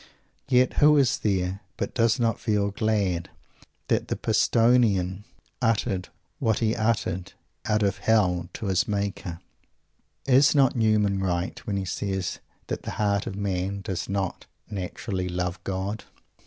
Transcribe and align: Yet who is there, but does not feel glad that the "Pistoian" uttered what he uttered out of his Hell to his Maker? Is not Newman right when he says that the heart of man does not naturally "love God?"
Yet 0.49 0.73
who 0.81 0.97
is 0.97 1.19
there, 1.19 1.61
but 1.77 1.93
does 1.93 2.19
not 2.19 2.39
feel 2.39 2.71
glad 2.71 3.29
that 3.87 4.07
the 4.07 4.15
"Pistoian" 4.15 5.25
uttered 5.61 6.09
what 6.39 6.57
he 6.57 6.75
uttered 6.75 7.33
out 7.65 7.83
of 7.83 7.97
his 7.99 8.05
Hell 8.07 8.49
to 8.53 8.65
his 8.65 8.87
Maker? 8.87 9.39
Is 10.25 10.55
not 10.55 10.75
Newman 10.75 11.19
right 11.19 11.59
when 11.67 11.77
he 11.77 11.85
says 11.85 12.39
that 12.65 12.81
the 12.81 12.89
heart 12.97 13.27
of 13.27 13.35
man 13.35 13.81
does 13.81 14.09
not 14.09 14.47
naturally 14.71 15.29
"love 15.29 15.63
God?" 15.63 16.05